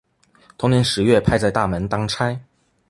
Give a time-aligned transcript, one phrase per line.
[0.57, 2.39] 同年十月派在大门当差。